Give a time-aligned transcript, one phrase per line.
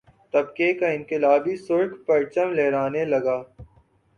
[0.33, 3.37] طبقے کا انقلابی سرخ پرچم لہرانے لگا